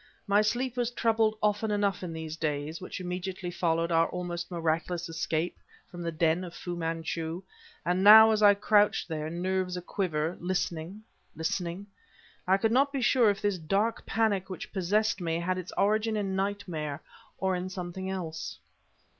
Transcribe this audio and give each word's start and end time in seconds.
My 0.25 0.41
sleep 0.41 0.77
was 0.77 0.89
troubled 0.89 1.37
often 1.43 1.69
enough 1.69 2.01
in 2.01 2.11
these 2.11 2.35
days, 2.35 2.81
which 2.81 2.99
immediately 2.99 3.51
followed 3.51 3.91
our 3.91 4.09
almost 4.09 4.49
miraculous 4.49 5.07
escape, 5.07 5.59
from 5.91 6.01
the 6.01 6.11
den 6.11 6.43
of 6.43 6.55
Fu 6.55 6.75
Manchu; 6.75 7.43
and 7.85 8.03
now 8.03 8.31
as 8.31 8.41
I 8.41 8.55
crouched 8.55 9.07
there, 9.07 9.29
nerves 9.29 9.77
aquiver 9.77 10.37
listening 10.39 11.03
listening 11.35 11.85
I 12.47 12.57
could 12.57 12.71
not 12.71 12.91
be 12.91 13.01
sure 13.03 13.29
if 13.29 13.43
this 13.43 13.59
dank 13.59 14.03
panic 14.07 14.49
which 14.49 14.73
possessed 14.73 15.21
me 15.21 15.39
had 15.39 15.59
its 15.59 15.71
origin 15.77 16.17
in 16.17 16.35
nightmare 16.35 17.03
or 17.37 17.55
in 17.55 17.69
something 17.69 18.09
else. 18.09 18.57